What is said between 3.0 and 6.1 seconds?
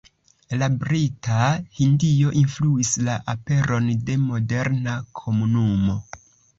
la aperon de moderna komunumo.